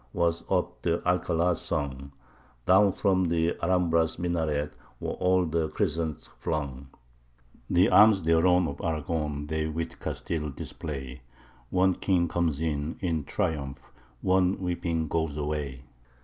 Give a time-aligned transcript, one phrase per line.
[0.13, 2.11] was up the Alcala sung:
[2.65, 6.87] Down from the Alhambra's minarets were all the crescents flung;
[7.69, 11.21] The arms thereon of Aragon they with Castile display;
[11.69, 13.91] One king comes in in triumph
[14.23, 15.83] one weeping goes away.